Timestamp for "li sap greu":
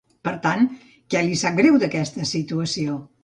1.27-1.77